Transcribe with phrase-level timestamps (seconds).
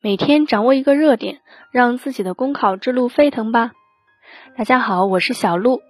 [0.00, 1.40] 每天掌握一个热点，
[1.72, 3.72] 让自己的公考之路沸腾吧！
[4.56, 5.82] 大家好，我是小鹿。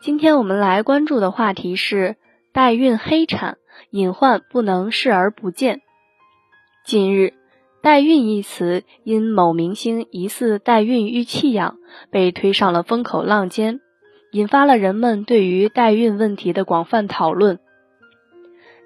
[0.00, 2.16] 今天我们来关注的话题是
[2.52, 3.58] 代孕黑产
[3.90, 5.82] 隐患不能视而不见。
[6.84, 7.34] 近日，
[7.82, 11.76] 代孕一词因某明星疑似代孕遇弃养，
[12.10, 13.80] 被推上了风口浪尖，
[14.32, 17.60] 引发了人们对于代孕问题的广泛讨论。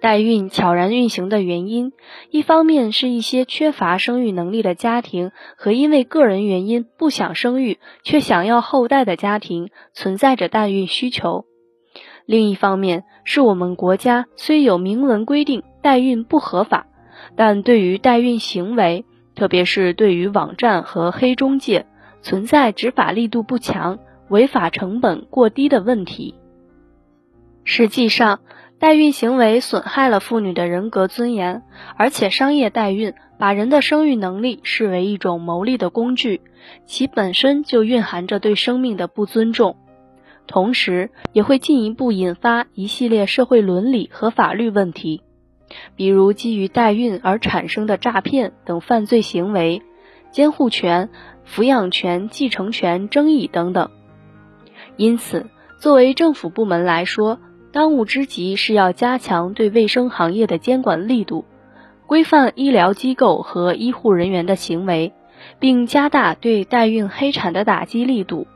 [0.00, 1.92] 代孕悄然运行的原因，
[2.30, 11.46] 一方面是一些缺乏生育能力的家庭和因为个人原因不想生育却想要后代的家庭存在着代孕需求；
[12.26, 16.86] 另一方面是我们国家虽有明文规定代孕不合法，
[17.34, 21.86] 但对于代孕行为，特别是对于网站和黑中介，
[22.22, 26.34] 存在执法力度不强、违法成本过低的问题。
[27.64, 28.40] 实际上，
[28.78, 31.62] 代孕行为损害了妇女的人格尊严，
[31.96, 36.42] 而且商业代孕把人的生育能力视为一种牟利的工具，
[36.86, 39.76] 其本身就蕴含着对生命的不尊重，
[40.46, 45.22] 同时也会进一步引发一系列社会伦理和法律问题，
[45.96, 49.82] 比如基于代孕而产生的诈骗等犯罪行为、
[50.30, 51.10] 监护权、
[51.44, 53.90] 抚养权、继承权争议等等。
[54.96, 55.46] 因此，
[55.80, 57.40] 作为政府部门来说，
[57.78, 61.44] 当务之急是要加强对卫生行业的监管力度，
[62.08, 65.12] 规范医疗机构和医护人员的行为，
[65.60, 68.48] 并加大对代孕黑产的打击力度。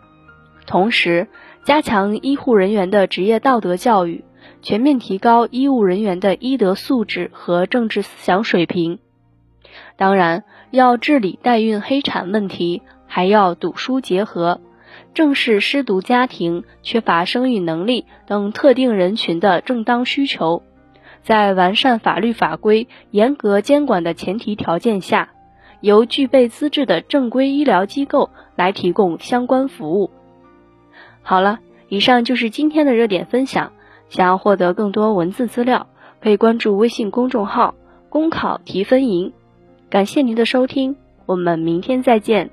[0.67, 1.29] 同时，
[1.62, 4.25] 加强医护人员的职业道德教育，
[4.61, 8.98] 全面提高医务人员的医德素质和政治思想水平。
[9.97, 10.42] 当然，
[10.73, 14.61] 要治理代孕黑产问题，还要赌书结合。
[15.15, 20.62] 正视失独家庭、缺乏生育能力等特定人群的正当需求，
[21.23, 25.31] 在完善法律法规、严格监管的前提条件下，
[25.81, 30.11] 由具备资质的正规医疗机构来提供相关服务。
[31.23, 33.73] 好了，以上就是今天的热点分享。
[34.08, 35.86] 想要获得更多文字资料，
[36.20, 37.75] 可以关注微信公众号
[38.11, 39.33] “公考提分营”。
[39.89, 42.51] 感谢您的收听，我们明天再见。